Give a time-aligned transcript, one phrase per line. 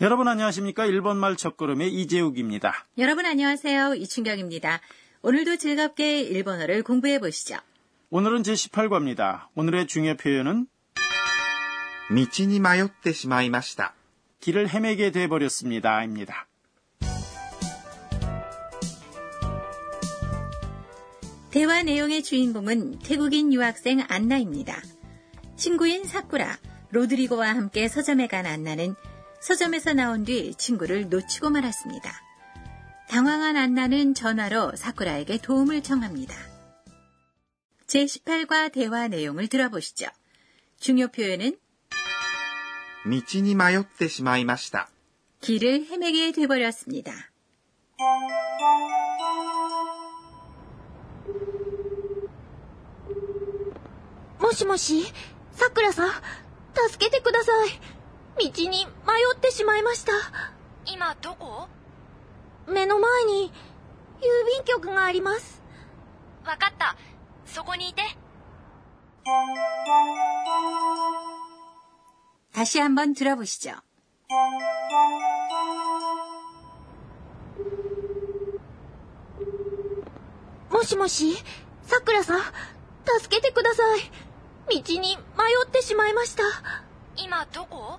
[0.00, 0.86] 여러분 안녕하십니까?
[0.86, 2.86] 일본말 첫걸음의 이재욱입니다.
[2.98, 3.94] 여러분 안녕하세요.
[3.94, 4.80] 이춘경입니다.
[5.22, 7.56] 오늘도 즐겁게 일본어를 공부해 보시죠.
[8.10, 9.46] 오늘은 제18과입니다.
[9.54, 10.66] 오늘의 중요 표현은
[12.10, 13.94] 道に迷ってしまいました。
[14.40, 16.04] 길을 헤매게 돼버렸습니다.
[16.04, 16.46] 입니다.
[21.50, 24.82] 대화 내용의 주인공은 태국인 유학생 안나입니다.
[25.56, 26.58] 친구인 사쿠라,
[26.90, 28.96] 로드리고와 함께 서점에 간 안나는
[29.40, 32.10] 서점에서 나온 뒤 친구를 놓치고 말았습니다.
[33.08, 36.34] 당황한 안나는 전화로 사쿠라에게 도움을 청합니다.
[37.86, 40.06] 제18과 대화 내용을 들어보시죠.
[40.78, 41.56] 중요 표현은
[43.06, 44.88] 道に迷ってしまいました。
[45.40, 47.12] 길을 헤매게 돼버렸습니다.
[54.40, 55.04] もしもし、
[55.52, 56.10] さくらさん、
[56.88, 57.68] 助けてください。
[58.38, 58.90] 道に迷
[59.36, 60.12] ってしまいました。
[60.86, 61.68] 今どこ
[62.66, 63.52] 目の前に、
[64.20, 65.62] 郵便局があります。
[66.44, 66.96] わかった。
[67.46, 68.02] そこにいて。
[72.52, 73.82] 다시 한번 들어보시죠.
[80.70, 81.34] もしもし、
[81.82, 82.40] さくらさん、
[83.20, 84.00] 助けてください。
[84.82, 85.22] 道に迷
[85.66, 86.42] ってしまいました。
[87.16, 87.98] 今どこ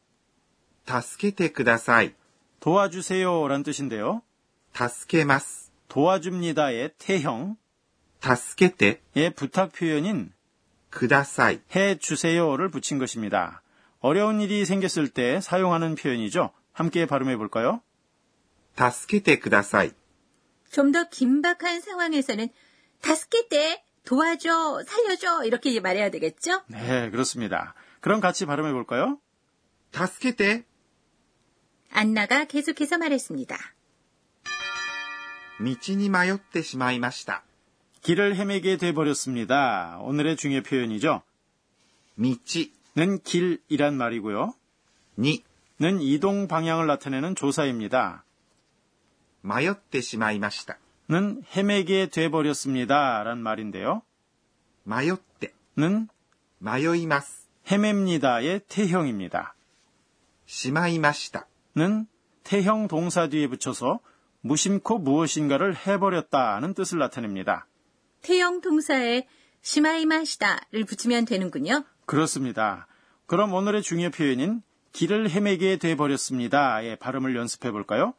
[0.90, 2.14] 助けてください。
[2.60, 4.22] 도와주세요 란 뜻인데요.
[4.72, 5.72] 助けます。
[5.88, 7.56] 도와줍니다의 태형,
[8.20, 10.32] 助けて 의 부탁 표현인
[10.90, 11.60] ください。
[11.74, 13.62] 해주세요를 붙인 것입니다.
[14.00, 16.50] 어려운 일이 생겼을 때 사용하는 표현이죠.
[16.72, 17.80] 함께 발음해 볼까요?
[18.76, 19.92] 助けてください。
[20.70, 22.48] 좀 더 긴박한 상황에서는
[23.00, 26.62] 다스케테 도와줘, 살려줘 이렇게 말해야 되겠죠?
[26.68, 27.74] 네, 그렇습니다.
[28.00, 29.18] 그럼 같이 발음해 볼까요?
[29.92, 30.64] 助けて。
[31.90, 33.56] 안나가 계속해서 말했습니다.
[35.58, 37.42] 道に迷ってしまいました。
[38.02, 39.98] 길을 헤매게 돼 버렸습니다.
[40.02, 41.22] 오늘의 중요 표현이죠.
[42.18, 42.36] 道
[42.96, 44.54] 는 길이란 말이고요.
[45.18, 45.42] に
[45.80, 48.24] 는 이동 방향을 나타내는 조사입니다.
[49.42, 50.78] 迷ってしまいました。
[51.08, 53.22] 는 헤매게 돼 버렸습니다.
[53.22, 54.02] 란 말인데요.
[54.84, 56.08] 迷って、 는
[56.60, 57.48] 迷います。
[57.70, 59.54] 헤맵니다의 태형입니다.
[60.46, 61.46] しまいました。
[61.75, 62.05] 는
[62.43, 63.99] 태형 동사 뒤에 붙여서
[64.41, 67.67] 무심코 무엇인가를 해버렸다는 뜻을 나타냅니다.
[68.21, 69.27] 태형 동사에
[69.61, 71.83] 시마이마시다를 붙이면 되는군요.
[72.05, 72.87] 그렇습니다.
[73.25, 74.61] 그럼 오늘의 중요 표현인
[74.91, 78.13] 길을 헤매게 돼버렸습니다의 발음을 연습해 볼까요?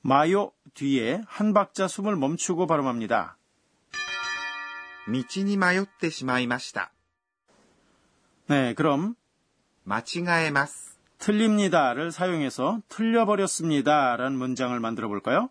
[0.00, 3.36] 마요 뒤에 한 박자 숨을 멈추고 발음합니다.
[5.06, 6.92] 미치니 마요때 시마이마시다.
[8.48, 9.14] 네, 그럼
[9.84, 10.89] 마칭하에마스
[11.20, 15.50] 틀립니다를 사용해서 틀려버렸습니다라는 문장을 만들어 볼까요?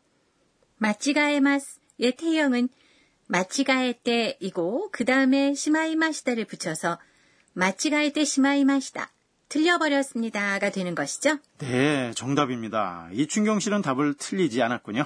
[0.78, 2.70] 마치가에마스 의 태형은
[3.28, 3.94] 마치가에 예,
[4.40, 6.98] 때이고 그 다음에 시마이마시다를 붙여서
[7.54, 9.12] 마치가에 때 시마이마시다
[9.50, 11.38] 틀려버렸습니다가 되는 것이죠?
[11.60, 13.10] 네, 정답입니다.
[13.14, 15.06] 이춘경 씨는 답을 틀리지 않았군요.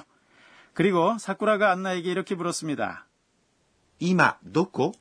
[0.72, 3.06] 그리고 사쿠라가 안나에게 이렇게 물었습니다.
[3.98, 4.92] 이마 놓고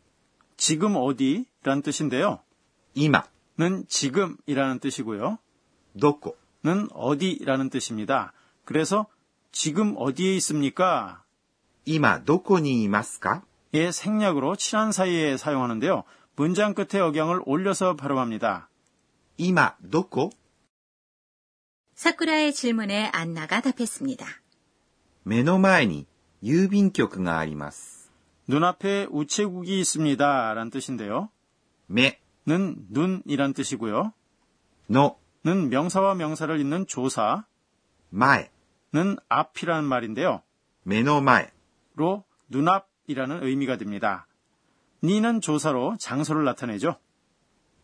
[0.57, 2.41] 지금 어디라는 뜻인데요.
[2.96, 5.38] 이마는 지금이라는 뜻이고요.
[5.97, 8.33] どこ 는 어디라는 뜻입니다.
[8.65, 9.06] 그래서
[9.53, 11.22] 지금 어디에 있습니까?
[11.84, 16.04] 今どこにいますか 의 생략으로 친한 사이에 사용하는데요.
[16.36, 18.69] 문장 끝에 억양을 올려서 발음합니다.
[19.36, 20.30] 今どこ
[21.95, 24.27] 사쿠라의 질문에 안나가 답했습니다.
[25.25, 26.07] 目の前に
[26.42, 28.10] 郵便局があります。
[28.48, 30.54] 눈앞에 우체국이 있습니다.
[30.54, 31.30] 라는 뜻인데요.
[31.89, 34.13] 目 는 눈이란 뜻이고요.
[34.91, 37.45] の 는 명사와 명사를 잇는 조사,
[38.09, 40.41] 마에는 앞이라는 말인데요.
[40.84, 44.25] 메노마에로 눈앞이라는 의미가 됩니다.
[45.03, 46.97] 니는 조사로 장소를 나타내죠.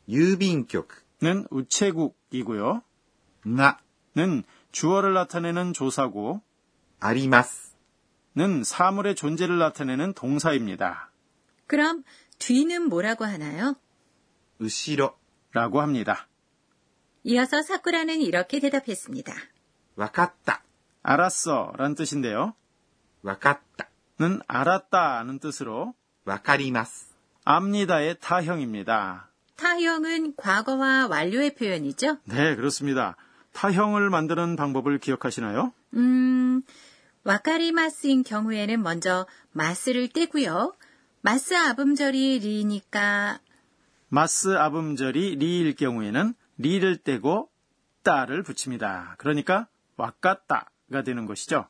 [0.07, 2.81] 유빈격는 우체국이고요.
[3.43, 6.41] 나는 주어를 나타내는 조사고,
[7.01, 11.11] 아리마스는 사물의 존재를 나타내는 동사입니다.
[11.67, 12.03] 그럼
[12.37, 13.75] 뒤는 뭐라고 하나요?
[14.61, 16.28] 으시로라고 합니다.
[17.23, 19.33] 이어서 사쿠라는 이렇게 대답했습니다.
[19.95, 20.63] 와갔다.
[21.03, 21.73] 알았어.
[21.77, 22.53] 라는 뜻인데요.
[23.21, 23.89] 와갔다.
[24.19, 25.23] 는 알았다.
[25.23, 25.93] 는 뜻으로
[26.25, 27.07] わかります.
[27.45, 29.29] 압니다의 た형입니다.
[29.55, 32.17] た형은 과거와 완료의 표현이죠?
[32.25, 33.15] 네, 그렇습니다.
[33.53, 35.73] た형을 만드는 방법을 기억하시나요?
[35.95, 36.61] 음,
[37.23, 40.75] 와카리마스인 경우에는 먼저 ます를 떼고요.
[41.21, 43.39] ます 앞음절이 り니까
[44.07, 47.50] ます 앞음절이 り일 경우에는 리를 떼고
[48.02, 49.14] 따를 붙입니다.
[49.18, 51.66] 그러니까 왔갔다가 되는 것이죠.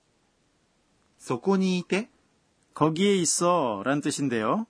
[1.18, 2.08] そこにいて、
[2.74, 4.66] 거기에 있어 란 뜻인데요.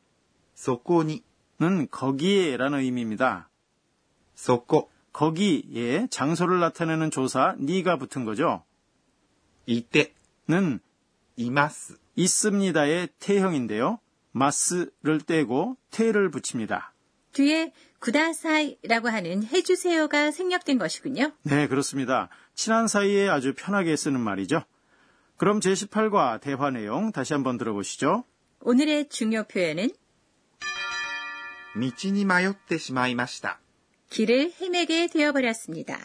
[0.54, 1.24] そこに、
[1.60, 3.48] 는 거기에 라는 의미입니다.
[4.36, 8.64] そこ、 거기에 장소를 나타내는 조사 니가 붙은 거죠.
[9.66, 10.14] いて、
[10.48, 10.80] 는
[11.36, 11.98] います。
[12.16, 13.98] 있습니다의 태형인데요.
[14.32, 16.92] 마스를 떼고 태를 붙입니다.
[17.32, 21.32] 뒤에 구다사이라고 하는 해주세요가 생략된 것이군요.
[21.42, 22.28] 네, 그렇습니다.
[22.54, 24.62] 친한 사이에 아주 편하게 쓰는 말이죠.
[25.36, 28.24] 그럼 제18과 대화 내용 다시 한번 들어보시죠.
[28.60, 29.90] 오늘의 중요 표현은
[31.76, 33.58] 道に迷ってしまいました。
[34.10, 35.98] 길을 헤매게 되어버렸습니다.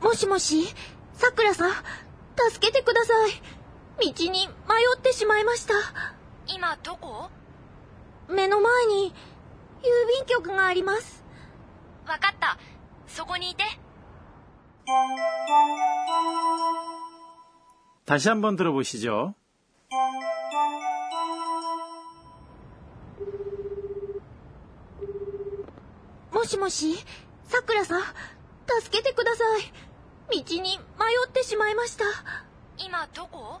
[0.00, 0.66] もしもし、
[1.12, 1.70] さくらさん、
[2.50, 3.53] 助けてください。
[3.98, 4.52] 道に迷
[4.96, 5.74] ってしまいました。
[6.46, 7.30] 今どこ
[8.28, 9.14] 目の前に、
[9.82, 9.84] 郵
[10.18, 11.24] 便局があります。
[12.06, 12.58] わかった。
[13.06, 13.64] そこにいて。
[18.06, 19.34] 다시 한번 들어보시죠.
[26.32, 26.96] もしもし、
[27.44, 28.02] さくらさん、
[28.80, 30.42] 助けてください。
[30.42, 30.78] 道に迷
[31.26, 32.04] ってしまいました。
[32.78, 33.60] 今どこ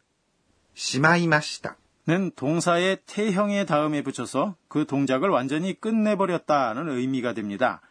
[0.73, 1.77] 시마이마시다.
[2.07, 7.81] 는 동사의 태형의 다음에 붙여서 그 동작을 완전히 끝내버렸다는 의미가 됩니다.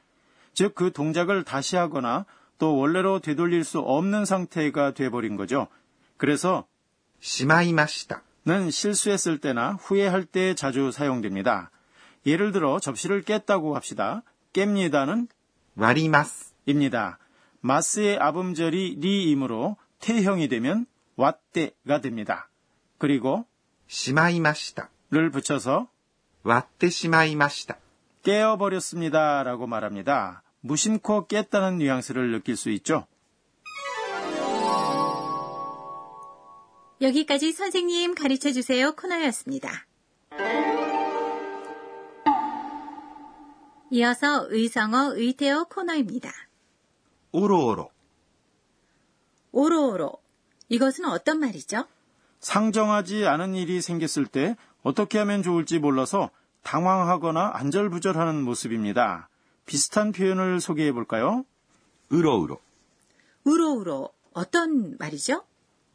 [0.52, 2.26] 즉, 그 동작을 다시 하거나
[2.58, 5.68] 또 원래로 되돌릴 수 없는 상태가 돼버린 거죠.
[6.16, 6.66] 그래서
[7.20, 8.22] 시마이마시다.
[8.44, 11.70] 는 실수했을 때나 후회할 때 자주 사용됩니다.
[12.26, 14.22] 예를 들어 접시를 깼다고 합시다.
[14.52, 15.28] 깹니다는
[15.76, 17.18] 와리마스 입니다.
[17.60, 20.86] 마스의 아음절이 리이므로 태형이 되면
[21.16, 22.49] 왓떼가 됩니다.
[22.99, 23.45] 그리고
[23.87, 24.89] しまいました。
[25.11, 25.87] 를 붙여서
[26.43, 27.77] 割ってしまいました。
[28.23, 30.43] 깨어버렸습니다 라고 말합니다.
[30.61, 33.05] 무심코 깼다는 뉘앙스를 느낄 수 있죠.
[37.01, 39.69] 여기까지 선생님 가르쳐 주세요 코너였습니다.
[43.91, 46.31] 이어서 의성어 의태어 코너입니다.
[47.31, 47.95] おろおろ。
[49.55, 50.11] 오로오로.
[50.67, 51.85] 이것은 어떤 말이죠?
[52.40, 56.30] 상정하지 않은 일이 생겼을 때 어떻게 하면 좋을지 몰라서
[56.62, 59.28] 당황하거나 안절부절하는 모습입니다.
[59.66, 61.44] 비슷한 표현을 소개해 볼까요?
[62.12, 62.58] 으로우로.
[63.46, 64.10] 으로우로.
[64.32, 65.44] 어떤 말이죠?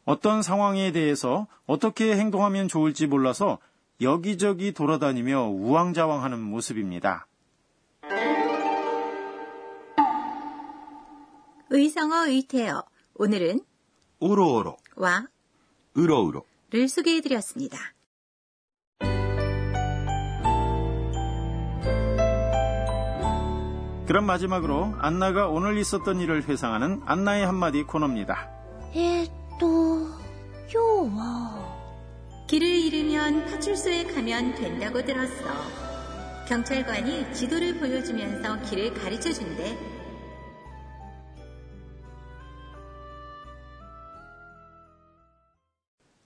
[0.06, 3.58] 어떤 상황에 대해서 어떻게 행동하면 좋을지 몰라서
[4.02, 7.28] 여기저기 돌아다니며 우왕좌왕하는 모습입니다.
[11.70, 12.84] 의성어 의태어
[13.16, 13.62] 오늘은
[14.20, 15.28] 우로우로와
[15.98, 17.78] 으로으로를 소개해드렸습니다.
[24.08, 28.50] 그럼 마지막으로 안나가 오늘 있었던 일을 회상하는 안나의 한마디 코너입니다.
[28.94, 30.08] 에또
[30.76, 31.76] 요워.
[32.48, 35.44] 길을 잃으면 파출소에 가면 된다고 들었어.
[36.48, 39.95] 경찰관이 지도를 보여주면서 길을 가르쳐 준대.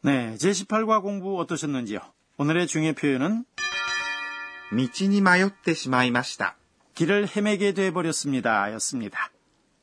[0.02, 2.00] 네, 제18과 공부 어떠셨는지요?
[2.36, 3.44] 오늘의 중요 표현은
[4.72, 6.56] 道に迷ってしまいました。
[6.94, 8.72] 길을 헤매게 돼버렸습니다.
[8.74, 9.30] 였습니다.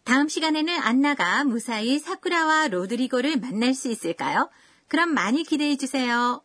[0.03, 4.49] 다음 시간에는 안나가 무사히 사쿠라와 로드리고를 만날 수 있을까요?
[4.87, 6.41] 그럼 많이 기대해 주세요.